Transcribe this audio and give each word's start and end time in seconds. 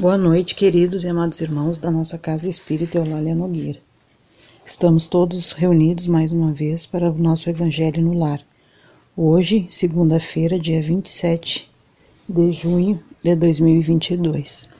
Boa 0.00 0.16
noite, 0.16 0.54
queridos 0.54 1.04
e 1.04 1.08
amados 1.08 1.42
irmãos 1.42 1.76
da 1.76 1.90
nossa 1.90 2.16
Casa 2.16 2.48
Espírita 2.48 2.96
Eulália 2.96 3.34
Nogueira. 3.34 3.78
Estamos 4.64 5.06
todos 5.06 5.52
reunidos 5.52 6.06
mais 6.06 6.32
uma 6.32 6.54
vez 6.54 6.86
para 6.86 7.10
o 7.10 7.18
nosso 7.18 7.50
Evangelho 7.50 8.02
no 8.02 8.14
Lar. 8.14 8.40
Hoje, 9.14 9.66
segunda-feira, 9.68 10.58
dia 10.58 10.80
27 10.80 11.70
de 12.26 12.50
junho 12.50 12.98
de 13.22 13.34
2022. 13.34 14.70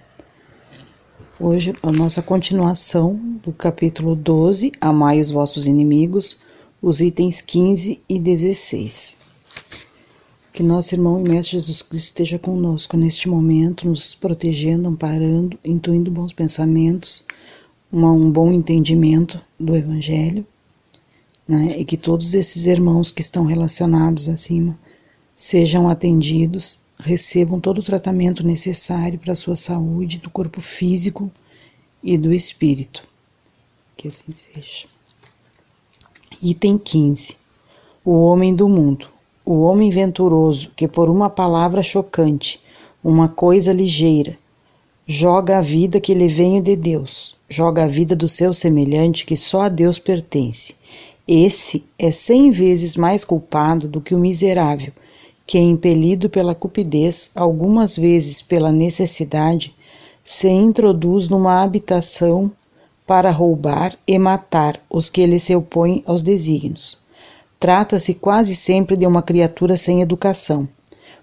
Hoje, 1.38 1.74
a 1.82 1.92
nossa 1.92 2.22
continuação 2.22 3.16
do 3.44 3.52
capítulo 3.52 4.16
12, 4.16 4.72
Amai 4.80 5.20
os 5.20 5.30
vossos 5.30 5.66
inimigos, 5.66 6.40
os 6.80 7.02
itens 7.02 7.42
15 7.42 8.00
e 8.08 8.18
16. 8.18 9.18
Que 10.52 10.64
nosso 10.64 10.94
irmão 10.94 11.20
e 11.20 11.22
mestre 11.22 11.52
Jesus 11.52 11.80
Cristo 11.80 12.06
esteja 12.06 12.38
conosco 12.38 12.96
neste 12.96 13.28
momento, 13.28 13.86
nos 13.86 14.16
protegendo, 14.16 14.88
amparando, 14.88 15.56
intuindo 15.64 16.10
bons 16.10 16.32
pensamentos, 16.32 17.24
um 17.92 18.30
bom 18.30 18.50
entendimento 18.50 19.40
do 19.58 19.76
Evangelho, 19.76 20.44
né? 21.46 21.78
e 21.78 21.84
que 21.84 21.96
todos 21.96 22.34
esses 22.34 22.66
irmãos 22.66 23.12
que 23.12 23.20
estão 23.20 23.44
relacionados 23.44 24.28
acima 24.28 24.78
sejam 25.36 25.88
atendidos, 25.88 26.80
recebam 26.98 27.60
todo 27.60 27.78
o 27.78 27.84
tratamento 27.84 28.44
necessário 28.44 29.18
para 29.18 29.32
a 29.32 29.36
sua 29.36 29.56
saúde, 29.56 30.18
do 30.18 30.30
corpo 30.30 30.60
físico 30.60 31.30
e 32.02 32.18
do 32.18 32.32
espírito. 32.32 33.06
Que 33.96 34.08
assim 34.08 34.32
seja. 34.32 34.86
Item 36.42 36.76
15. 36.76 37.36
O 38.04 38.12
homem 38.12 38.54
do 38.54 38.68
mundo 38.68 39.08
o 39.52 39.62
homem 39.62 39.90
venturoso 39.90 40.70
que, 40.76 40.86
por 40.86 41.10
uma 41.10 41.28
palavra 41.28 41.82
chocante, 41.82 42.60
uma 43.02 43.28
coisa 43.28 43.72
ligeira, 43.72 44.38
joga 45.04 45.58
a 45.58 45.60
vida 45.60 46.00
que 46.00 46.14
lhe 46.14 46.28
vem 46.28 46.62
de 46.62 46.76
Deus, 46.76 47.34
joga 47.48 47.82
a 47.82 47.86
vida 47.88 48.14
do 48.14 48.28
seu 48.28 48.54
semelhante 48.54 49.26
que 49.26 49.36
só 49.36 49.62
a 49.62 49.68
Deus 49.68 49.98
pertence. 49.98 50.76
Esse 51.26 51.84
é 51.98 52.12
cem 52.12 52.52
vezes 52.52 52.94
mais 52.94 53.24
culpado 53.24 53.88
do 53.88 54.00
que 54.00 54.14
o 54.14 54.20
miserável, 54.20 54.92
que, 55.44 55.58
é 55.58 55.60
impelido 55.60 56.30
pela 56.30 56.54
cupidez, 56.54 57.32
algumas 57.34 57.96
vezes 57.96 58.40
pela 58.40 58.70
necessidade, 58.70 59.74
se 60.24 60.48
introduz 60.48 61.28
numa 61.28 61.60
habitação 61.60 62.52
para 63.04 63.32
roubar 63.32 63.98
e 64.06 64.16
matar 64.16 64.80
os 64.88 65.10
que 65.10 65.26
lhe 65.26 65.40
se 65.40 65.56
opõem 65.56 66.04
aos 66.06 66.22
desígnios. 66.22 66.99
Trata-se 67.60 68.14
quase 68.14 68.56
sempre 68.56 68.96
de 68.96 69.06
uma 69.06 69.20
criatura 69.20 69.76
sem 69.76 70.00
educação, 70.00 70.66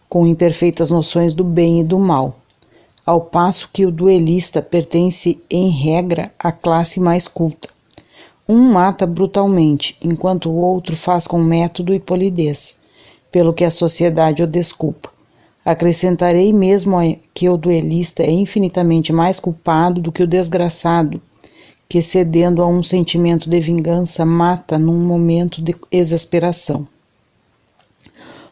com 0.08 0.28
imperfeitas 0.28 0.92
noções 0.92 1.34
do 1.34 1.44
bem 1.44 1.80
e 1.80 1.84
do 1.84 1.98
mal, 1.98 2.36
ao 3.04 3.22
passo 3.22 3.72
que 3.74 3.88
o 3.88 3.92
duelista 3.92 4.62
pertence, 4.62 5.42
em 5.50 5.70
regra, 5.70 6.32
à 6.38 6.52
classe 6.52 7.00
mais 7.00 7.28
culta. 7.28 7.70
Um 8.48 8.72
mata 8.72 9.08
brutalmente, 9.08 9.98
enquanto 10.00 10.52
o 10.52 10.58
outro 10.58 10.96
faz 10.96 11.26
com 11.26 11.42
método 11.42 11.92
e 11.92 12.00
polidez, 12.00 12.82
pelo 13.32 13.52
que 13.52 13.64
a 13.64 13.72
sociedade 13.72 14.44
o 14.44 14.48
desculpa. 14.48 15.10
Acrescentarei 15.66 16.54
mesmo 16.54 16.98
que 17.34 17.50
o 17.50 17.58
duelista 17.58 18.22
é 18.22 18.30
infinitamente 18.30 19.12
mais 19.12 19.40
culpado 19.40 20.00
do 20.00 20.12
que 20.12 20.22
o 20.22 20.28
desgraçado 20.28 21.20
que, 21.90 22.02
cedendo 22.02 22.62
a 22.62 22.68
um 22.68 22.84
sentimento 22.84 23.50
de 23.50 23.60
vingança, 23.60 24.26
mata 24.26 24.78
num 24.78 25.06
momento 25.06 25.62
de 25.62 25.76
exasperação. 25.92 26.88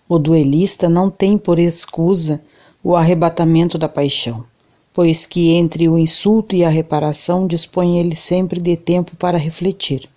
O 0.08 0.17
duelista 0.17 0.88
não 0.88 1.09
tem 1.09 1.38
por 1.38 1.59
excusa 1.59 2.41
o 2.83 2.95
arrebatamento 2.95 3.78
da 3.78 3.89
paixão, 3.89 4.45
pois 4.94 5.25
que 5.25 5.53
entre 5.53 5.89
o 5.89 5.97
insulto 5.97 6.56
e 6.56 6.63
a 6.63 6.69
reparação 6.69 7.47
dispõe 7.47 8.00
ele 8.00 8.16
sempre 8.16 8.61
de 8.61 8.78
tempo 8.78 9.16
para 9.16 9.38
refletir. 9.38 10.08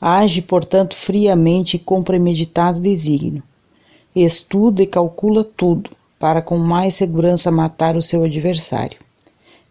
Age, 0.00 0.42
portanto, 0.42 0.94
friamente 0.94 1.76
e 1.76 1.80
com 1.80 2.02
premeditado 2.02 2.78
desígnio. 2.78 3.42
Estuda 4.14 4.82
e 4.82 4.86
calcula 4.86 5.42
tudo, 5.42 5.90
para 6.18 6.42
com 6.42 6.58
mais 6.58 6.94
segurança 6.94 7.50
matar 7.50 7.96
o 7.96 8.02
seu 8.02 8.22
adversário. 8.22 8.98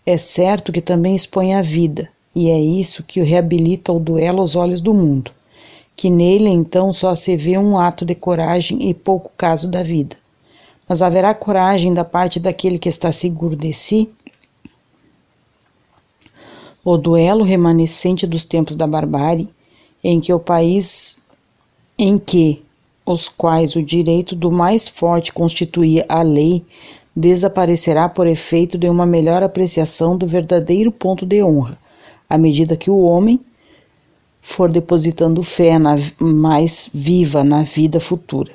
É 0.06 0.18
certo 0.18 0.72
que 0.72 0.82
também 0.82 1.16
expõe 1.16 1.54
a 1.54 1.62
vida, 1.62 2.10
e 2.36 2.50
é 2.50 2.60
isso 2.60 3.04
que 3.04 3.22
o 3.22 3.26
reabilita 3.26 3.92
o 3.92 4.00
duelo 4.00 4.42
aos 4.42 4.56
olhos 4.56 4.82
do 4.82 4.94
mundo, 4.94 5.32
que 5.96 6.10
nele 6.10 6.50
então 6.50 6.92
só 6.92 7.14
se 7.14 7.38
vê 7.38 7.58
um 7.58 7.78
ato 7.78 8.06
de 8.06 8.16
coragem 8.16 8.90
e 8.90 8.94
pouco 8.94 9.32
caso 9.38 9.70
da 9.70 9.84
vida. 9.84 10.16
Mas 10.88 11.02
haverá 11.02 11.34
coragem 11.34 11.94
da 11.94 12.04
parte 12.04 12.40
daquele 12.40 12.78
que 12.78 12.90
está 12.90 13.12
seguro 13.12 13.56
de 13.56 13.74
si? 13.74 14.10
O 16.84 16.98
duelo 16.98 17.44
remanescente 17.44 18.28
dos 18.28 18.44
tempos 18.44 18.76
da 18.76 18.86
barbárie, 18.86 19.48
em 20.04 20.20
que 20.20 20.34
o 20.34 20.40
país 20.40 21.24
em 21.98 22.18
que 22.18 22.64
os 23.06 23.30
quais 23.30 23.76
o 23.76 23.84
direito 23.84 24.36
do 24.36 24.52
mais 24.52 24.88
forte 24.88 25.32
constituía 25.32 26.06
a 26.10 26.22
lei, 26.22 26.66
desaparecerá 27.16 28.10
por 28.10 28.26
efeito 28.26 28.78
de 28.78 28.90
uma 28.90 29.06
melhor 29.06 29.44
apreciação 29.44 30.18
do 30.18 30.26
verdadeiro 30.26 30.92
ponto 30.92 31.26
de 31.26 31.44
honra, 31.44 31.78
à 32.30 32.38
medida 32.38 32.78
que 32.78 32.90
o 32.90 33.00
homem 33.02 33.44
for 34.42 34.72
depositando 34.72 35.42
fé 35.42 35.80
na, 35.80 35.96
mais 36.20 36.90
viva 36.94 37.44
na 37.44 37.64
vida 37.64 38.00
futura. 38.00 38.54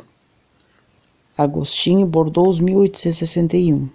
Agostinho 1.36 2.06
Bordeaux, 2.06 2.60
1861. 2.60 3.88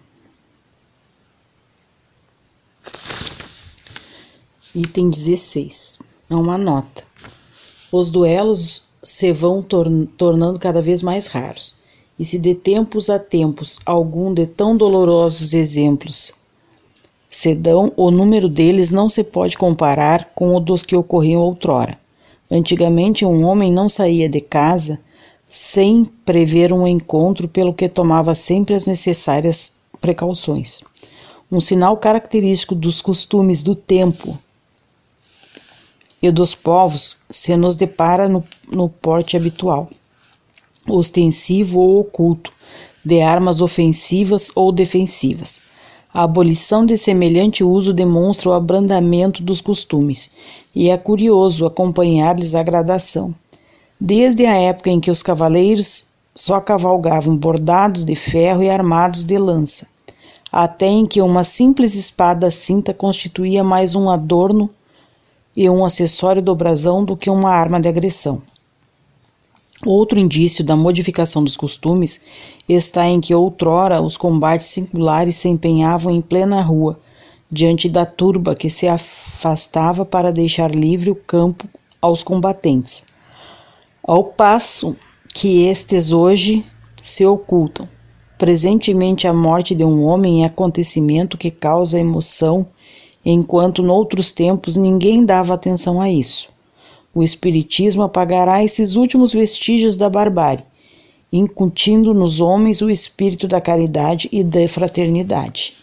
Item 4.75 5.09
16. 5.09 5.99
É 6.29 6.35
uma 6.35 6.57
nota. 6.57 7.03
Os 7.91 8.09
duelos 8.09 8.87
se 9.03 9.31
vão 9.31 9.61
tor 9.61 9.87
tornando 10.17 10.57
cada 10.57 10.81
vez 10.81 11.03
mais 11.03 11.27
raros, 11.27 11.79
e 12.17 12.25
se 12.25 12.39
de 12.39 12.55
tempos 12.55 13.09
a 13.09 13.19
tempos 13.19 13.79
algum 13.85 14.33
de 14.33 14.47
tão 14.47 14.75
dolorosos 14.75 15.53
exemplos 15.53 16.42
Sedão, 17.35 17.91
o 17.97 18.11
número 18.11 18.47
deles 18.47 18.91
não 18.91 19.09
se 19.09 19.23
pode 19.23 19.57
comparar 19.57 20.29
com 20.35 20.55
o 20.55 20.59
dos 20.59 20.83
que 20.83 20.95
ocorriam 20.95 21.41
outrora. 21.41 21.97
Antigamente, 22.49 23.25
um 23.25 23.43
homem 23.43 23.73
não 23.73 23.89
saía 23.89 24.29
de 24.29 24.39
casa 24.39 24.99
sem 25.49 26.05
prever 26.05 26.71
um 26.71 26.87
encontro, 26.87 27.47
pelo 27.47 27.73
que 27.73 27.89
tomava 27.89 28.35
sempre 28.35 28.75
as 28.75 28.85
necessárias 28.85 29.77
precauções. 29.99 30.83
Um 31.51 31.59
sinal 31.59 31.97
característico 31.97 32.75
dos 32.75 33.01
costumes 33.01 33.63
do 33.63 33.73
tempo 33.73 34.37
e 36.21 36.29
dos 36.29 36.53
povos 36.53 37.17
se 37.31 37.57
nos 37.57 37.75
depara 37.75 38.29
no, 38.29 38.43
no 38.71 38.87
porte 38.87 39.35
habitual, 39.35 39.89
ostensivo 40.87 41.79
ou 41.79 42.01
oculto, 42.01 42.53
de 43.03 43.21
armas 43.21 43.59
ofensivas 43.59 44.51
ou 44.53 44.71
defensivas 44.71 45.72
a 46.13 46.23
abolição 46.23 46.85
de 46.85 46.95
semelhante 46.95 47.63
uso 47.63 47.91
demonstra 47.91 48.49
o 48.49 48.53
abrandamento 48.53 49.41
dos 49.41 49.59
costumes, 49.59 50.31
e 50.75 50.89
é 50.89 50.97
curioso 50.97 51.65
acompanhar-lhes 51.65 52.53
a 52.53 52.61
gradação. 52.61 53.33
Desde 53.99 54.45
a 54.45 54.55
época 54.55 54.91
em 54.91 54.99
que 54.99 55.09
os 55.09 55.23
cavaleiros 55.23 56.09
só 56.35 56.61
cavalgavam 56.61 57.35
bordados 57.35 58.05
de 58.05 58.15
ferro 58.15 58.61
e 58.61 58.69
armados 58.69 59.25
de 59.25 59.37
lança, 59.37 59.87
até 60.51 60.85
em 60.85 61.05
que 61.05 61.21
uma 61.21 61.43
simples 61.43 61.95
espada 61.95 62.51
cinta 62.51 62.93
constituía 62.93 63.63
mais 63.63 63.95
um 63.95 64.09
adorno 64.09 64.69
e 65.55 65.67
um 65.67 65.83
acessório 65.83 66.41
do 66.41 66.55
brasão 66.55 67.03
do 67.03 67.17
que 67.17 67.29
uma 67.29 67.49
arma 67.49 67.79
de 67.79 67.87
agressão. 67.87 68.41
Outro 69.85 70.17
indício 70.17 70.63
da 70.63 70.77
modificação 70.77 71.43
dos 71.43 71.57
costumes 71.57 72.21
está 72.69 73.05
em 73.05 73.19
que 73.19 73.35
outrora 73.35 74.01
os 74.01 74.15
combates 74.15 74.67
singulares 74.67 75.35
se 75.35 75.49
empenhavam 75.49 76.11
em 76.11 76.21
plena 76.21 76.61
rua, 76.61 76.99
diante 77.51 77.89
da 77.89 78.05
turba 78.05 78.55
que 78.55 78.69
se 78.69 78.87
afastava 78.87 80.05
para 80.05 80.31
deixar 80.31 80.73
livre 80.73 81.11
o 81.11 81.15
campo 81.15 81.67
aos 82.01 82.23
combatentes. 82.23 83.07
Ao 84.01 84.23
passo 84.23 84.95
que 85.33 85.65
estes 85.67 86.11
hoje 86.11 86.65
se 87.01 87.25
ocultam. 87.25 87.87
Presentemente 88.37 89.27
a 89.27 89.33
morte 89.33 89.75
de 89.75 89.83
um 89.83 90.03
homem 90.05 90.43
é 90.43 90.47
acontecimento 90.47 91.37
que 91.37 91.51
causa 91.51 91.99
emoção, 91.99 92.67
enquanto 93.25 93.83
noutros 93.83 94.31
tempos 94.31 94.77
ninguém 94.77 95.25
dava 95.25 95.53
atenção 95.53 95.99
a 96.01 96.09
isso. 96.09 96.49
O 97.13 97.21
Espiritismo 97.21 98.01
apagará 98.03 98.63
esses 98.63 98.95
últimos 98.95 99.33
vestígios 99.33 99.95
da 99.95 100.09
barbárie, 100.09 100.63
incutindo 101.31 102.13
nos 102.13 102.39
homens 102.39 102.81
o 102.81 102.89
espírito 102.89 103.47
da 103.47 103.61
caridade 103.61 104.27
e 104.31 104.43
da 104.43 104.67
fraternidade. 104.67 105.73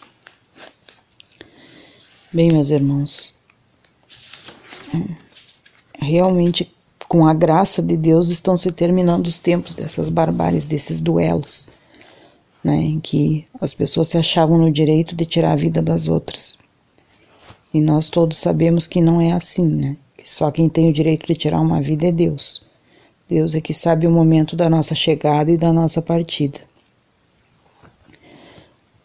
Bem, 2.33 2.51
meus 2.51 2.69
irmãos, 2.69 3.39
realmente, 5.99 6.73
com 7.07 7.25
a 7.25 7.33
graça 7.33 7.81
de 7.81 7.97
Deus, 7.97 8.29
estão 8.29 8.55
se 8.55 8.71
terminando 8.71 9.27
os 9.27 9.39
tempos 9.39 9.75
dessas 9.75 10.09
barbáries, 10.09 10.65
desses 10.65 11.01
duelos. 11.01 11.69
né, 12.63 12.75
em 12.75 12.99
que 12.99 13.45
as 13.59 13.73
pessoas 13.73 14.07
se 14.09 14.17
achavam 14.17 14.57
no 14.57 14.71
direito 14.71 15.15
de 15.15 15.25
tirar 15.25 15.53
a 15.53 15.55
vida 15.55 15.81
das 15.81 16.07
outras. 16.07 16.57
E 17.73 17.81
nós 17.81 18.09
todos 18.09 18.37
sabemos 18.37 18.87
que 18.87 19.01
não 19.01 19.19
é 19.19 19.31
assim, 19.31 19.67
né? 19.67 19.97
Só 20.23 20.51
quem 20.51 20.69
tem 20.69 20.89
o 20.89 20.93
direito 20.93 21.25
de 21.27 21.35
tirar 21.35 21.61
uma 21.61 21.81
vida 21.81 22.07
é 22.07 22.11
Deus. 22.11 22.69
Deus 23.27 23.55
é 23.55 23.61
que 23.61 23.73
sabe 23.73 24.07
o 24.07 24.11
momento 24.11 24.55
da 24.55 24.69
nossa 24.69 24.93
chegada 24.93 25.51
e 25.51 25.57
da 25.57 25.71
nossa 25.71 26.01
partida. 26.01 26.59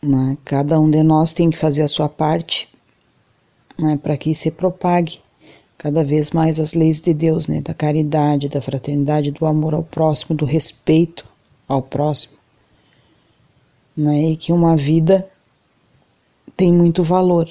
Né? 0.02 0.36
Cada 0.44 0.78
um 0.80 0.90
de 0.90 1.02
nós 1.02 1.32
tem 1.32 1.50
que 1.50 1.56
fazer 1.56 1.82
a 1.82 1.88
sua 1.88 2.08
parte 2.08 2.68
né, 3.78 3.98
para 4.02 4.16
que 4.16 4.34
se 4.34 4.50
propague 4.50 5.20
cada 5.78 6.02
vez 6.02 6.30
mais 6.32 6.58
as 6.58 6.72
leis 6.72 7.00
de 7.00 7.12
Deus, 7.12 7.46
né, 7.46 7.60
da 7.60 7.74
caridade, 7.74 8.48
da 8.48 8.62
fraternidade, 8.62 9.30
do 9.30 9.46
amor 9.46 9.74
ao 9.74 9.82
próximo, 9.82 10.36
do 10.36 10.44
respeito 10.44 11.26
ao 11.68 11.82
próximo, 11.82 12.36
né, 13.96 14.30
e 14.30 14.36
que 14.36 14.52
uma 14.52 14.76
vida 14.76 15.28
tem 16.56 16.72
muito 16.72 17.02
valor 17.02 17.48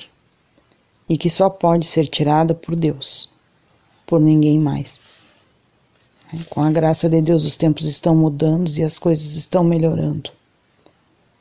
e 1.08 1.18
que 1.18 1.30
só 1.30 1.50
pode 1.50 1.86
ser 1.86 2.08
tirada 2.08 2.56
por 2.56 2.76
Deus, 2.76 3.35
por 4.06 4.22
ninguém 4.22 4.60
mais. 4.60 5.16
Com 6.50 6.62
a 6.62 6.72
graça 6.72 7.10
de 7.10 7.22
Deus, 7.22 7.46
os 7.46 7.56
tempos 7.56 7.86
estão 7.86 8.16
mudando 8.16 8.70
e 8.78 8.84
as 8.84 8.98
coisas 9.00 9.36
estão 9.36 9.64
melhorando. 9.64 10.32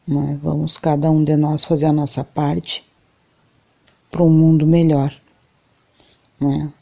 Né? 0.07 0.39
Vamos 0.43 0.77
cada 0.77 1.11
um 1.11 1.25
de 1.25 1.37
nós 1.37 1.65
fazer 1.65 1.87
a 1.87 1.93
nossa 1.93 2.23
parte 2.23 2.85
para 4.11 4.23
um 4.23 4.31
mundo 4.31 4.67
melhor. 4.67 5.15
Né? 6.39 6.73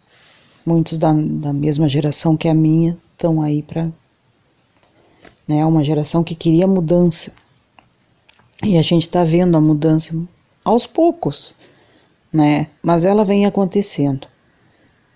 Muitos 0.66 0.98
da, 0.98 1.12
da 1.12 1.52
mesma 1.52 1.88
geração 1.88 2.36
que 2.36 2.48
a 2.48 2.54
minha 2.54 2.98
estão 3.12 3.40
aí 3.40 3.62
para. 3.62 3.90
Né, 5.46 5.64
uma 5.66 5.82
geração 5.82 6.22
que 6.22 6.34
queria 6.34 6.66
mudança. 6.66 7.32
E 8.64 8.78
a 8.78 8.82
gente 8.82 9.04
está 9.04 9.24
vendo 9.24 9.56
a 9.56 9.60
mudança 9.60 10.16
aos 10.64 10.86
poucos, 10.86 11.54
né? 12.32 12.68
Mas 12.80 13.02
ela 13.02 13.24
vem 13.24 13.44
acontecendo. 13.44 14.28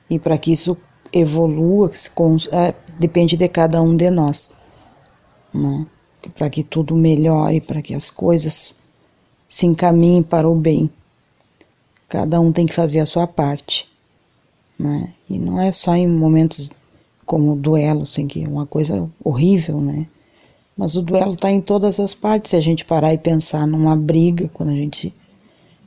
E 0.08 0.18
para 0.18 0.38
que 0.38 0.52
isso 0.52 0.76
evolua, 1.12 1.90
é, 2.52 2.74
depende 2.98 3.36
de 3.36 3.48
cada 3.48 3.80
um 3.82 3.96
de 3.96 4.10
nós, 4.10 4.60
né? 5.52 5.86
Para 6.34 6.50
que 6.50 6.62
tudo 6.62 6.96
melhore, 6.96 7.60
para 7.60 7.80
que 7.80 7.94
as 7.94 8.10
coisas 8.10 8.82
se 9.48 9.66
encaminhem 9.66 10.22
para 10.22 10.48
o 10.48 10.54
bem. 10.54 10.90
Cada 12.08 12.40
um 12.40 12.52
tem 12.52 12.66
que 12.66 12.74
fazer 12.74 13.00
a 13.00 13.06
sua 13.06 13.26
parte, 13.26 13.90
né? 14.78 15.12
E 15.28 15.38
não 15.38 15.60
é 15.60 15.70
só 15.70 15.94
em 15.94 16.08
momentos 16.08 16.72
como 17.24 17.56
duelo, 17.56 18.02
assim, 18.02 18.26
que 18.26 18.44
é 18.44 18.48
uma 18.48 18.66
coisa 18.66 19.08
horrível, 19.22 19.80
né? 19.80 20.06
Mas 20.76 20.94
o 20.94 21.02
duelo 21.02 21.32
está 21.32 21.50
em 21.50 21.60
todas 21.60 21.98
as 21.98 22.14
partes. 22.14 22.50
Se 22.50 22.56
a 22.56 22.60
gente 22.60 22.84
parar 22.84 23.12
e 23.14 23.18
pensar 23.18 23.66
numa 23.66 23.96
briga, 23.96 24.48
quando 24.48 24.68
a 24.68 24.76
gente 24.76 25.14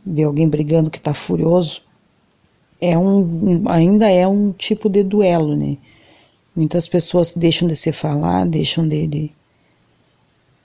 vê 0.05 0.23
alguém 0.23 0.49
brigando 0.49 0.89
que 0.89 0.97
está 0.97 1.13
furioso, 1.13 1.81
é 2.81 2.97
um, 2.97 3.67
ainda 3.67 4.09
é 4.09 4.27
um 4.27 4.51
tipo 4.51 4.89
de 4.89 5.03
duelo, 5.03 5.55
né? 5.55 5.77
Muitas 6.55 6.87
pessoas 6.87 7.33
deixam 7.33 7.67
de 7.67 7.75
se 7.75 7.91
falar, 7.91 8.45
deixam 8.45 8.87
de, 8.87 9.07
de, 9.07 9.31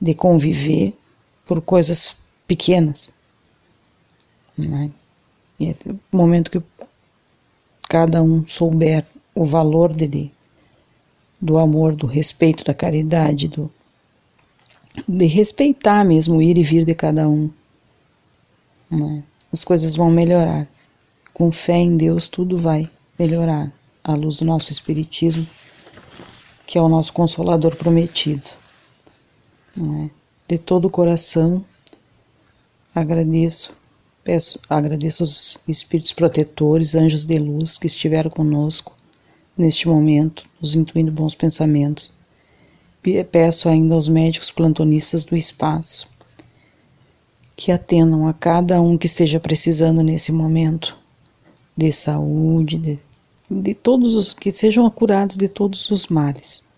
de 0.01 0.15
conviver 0.15 0.95
por 1.47 1.61
coisas 1.61 2.19
pequenas. 2.47 3.13
Né? 4.57 4.91
E 5.59 5.69
é 5.69 5.77
o 6.13 6.17
momento 6.17 6.51
que 6.51 6.63
cada 7.89 8.23
um 8.23 8.47
souber 8.47 9.05
o 9.35 9.45
valor 9.45 9.93
dele, 9.93 10.33
do 11.41 11.59
amor, 11.59 11.95
do 11.95 12.07
respeito, 12.07 12.65
da 12.65 12.75
caridade, 12.75 13.49
do, 13.49 13.71
de 15.07 15.27
respeitar 15.27 16.05
mesmo 16.05 16.37
o 16.37 16.43
ir 16.43 16.57
e 16.57 16.63
vir 16.63 16.85
de 16.85 16.95
cada 16.95 17.29
um, 17.29 17.51
né? 18.91 19.23
as 19.53 19.63
coisas 19.63 19.95
vão 19.95 20.11
melhorar. 20.11 20.67
Com 21.35 21.53
fé 21.53 21.77
em 21.77 21.97
Deus, 21.97 22.29
tudo 22.29 22.57
vai 22.57 22.89
melhorar 23.19 23.71
à 24.03 24.15
luz 24.15 24.37
do 24.37 24.45
nosso 24.47 24.73
Espiritismo, 24.73 25.47
que 26.67 26.79
é 26.79 26.81
o 26.81 26.89
nosso 26.89 27.13
consolador 27.13 27.77
prometido. 27.77 28.51
É? 29.77 30.11
De 30.49 30.59
todo 30.59 30.87
o 30.87 30.91
coração, 30.91 31.65
agradeço 32.95 33.77
Peço, 34.25 34.59
agradeço 34.71 35.23
aos 35.23 35.59
espíritos 35.69 36.15
protetores, 36.15 36.95
anjos 36.95 37.27
de 37.27 37.37
luz 37.37 37.77
que 37.77 37.87
estiveram 37.87 38.31
conosco 38.31 38.97
neste 39.55 39.87
momento, 39.87 40.45
nos 40.59 40.75
intuindo 40.75 41.13
bons 41.13 41.35
pensamentos. 41.35 42.15
Peço 43.31 43.69
ainda 43.69 43.95
aos 43.95 44.09
médicos 44.09 44.51
plantonistas 44.51 45.25
do 45.25 45.37
espaço 45.37 46.09
que 47.55 47.71
atendam 47.71 48.27
a 48.27 48.33
cada 48.33 48.81
um 48.81 48.97
que 48.97 49.05
esteja 49.05 49.39
precisando 49.39 50.03
nesse 50.03 50.33
momento 50.33 50.99
de 51.77 51.91
saúde, 51.93 52.79
de, 52.79 52.99
de 53.51 53.75
todos 53.75 54.15
os 54.15 54.33
que 54.33 54.53
sejam 54.53 54.89
curados 54.91 55.37
de 55.37 55.49
todos 55.49 55.91
os 55.91 56.07
males, 56.07 56.69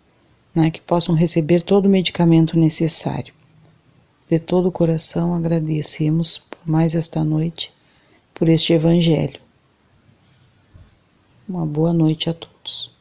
né, 0.54 0.70
que 0.70 0.80
possam 0.80 1.14
receber 1.14 1.62
todo 1.62 1.86
o 1.86 1.90
medicamento 1.90 2.58
necessário. 2.58 3.34
De 4.28 4.38
todo 4.38 4.68
o 4.68 4.72
coração 4.72 5.34
agradecemos 5.34 6.38
por 6.38 6.68
mais 6.68 6.94
esta 6.94 7.22
noite, 7.22 7.72
por 8.34 8.48
este 8.48 8.72
Evangelho. 8.72 9.40
Uma 11.48 11.64
boa 11.64 11.92
noite 11.92 12.28
a 12.28 12.34
todos. 12.34 12.95